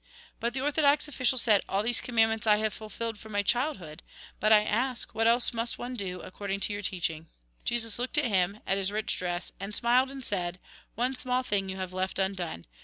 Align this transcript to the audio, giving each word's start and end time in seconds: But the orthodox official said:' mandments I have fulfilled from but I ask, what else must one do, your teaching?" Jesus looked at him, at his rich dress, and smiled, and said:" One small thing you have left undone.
But 0.39 0.55
the 0.55 0.61
orthodox 0.61 1.07
official 1.07 1.37
said:' 1.37 1.61
mandments 2.11 2.47
I 2.47 2.55
have 2.57 2.73
fulfilled 2.73 3.19
from 3.19 3.33
but 3.33 4.51
I 4.51 4.63
ask, 4.63 5.13
what 5.13 5.27
else 5.27 5.53
must 5.53 5.77
one 5.77 5.93
do, 5.95 6.23
your 6.39 6.81
teaching?" 6.81 7.27
Jesus 7.65 7.99
looked 7.99 8.17
at 8.17 8.25
him, 8.25 8.61
at 8.65 8.79
his 8.79 8.91
rich 8.91 9.15
dress, 9.15 9.51
and 9.59 9.75
smiled, 9.75 10.09
and 10.09 10.25
said:" 10.25 10.59
One 10.95 11.13
small 11.13 11.43
thing 11.43 11.69
you 11.69 11.77
have 11.77 11.93
left 11.93 12.17
undone. 12.17 12.65